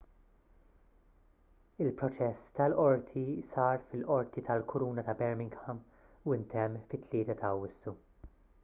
il-proċess 1.85 2.55
tal-qorti 2.59 3.23
sar 3.51 3.85
fil-qorti 3.91 4.45
tal-kuruna 4.49 5.05
ta' 5.11 5.17
birmingham 5.21 5.85
u 6.33 6.41
ntemm 6.45 6.83
fit-3 6.89 7.25
ta' 7.39 7.55
awwissu 7.55 7.97